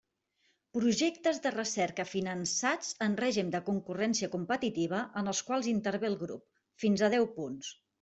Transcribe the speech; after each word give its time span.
Projectes 0.77 1.39
de 1.43 1.51
recerca 1.55 2.05
finançats 2.15 2.91
en 3.09 3.19
règim 3.21 3.53
de 3.59 3.63
concurrència 3.71 4.33
competitiva 4.41 5.07
en 5.23 5.35
els 5.37 5.47
quals 5.53 5.75
intervé 5.79 6.13
el 6.15 6.23
grup: 6.29 6.47
fins 6.87 7.07
a 7.11 7.17
deu 7.19 7.35
punts. 7.41 7.77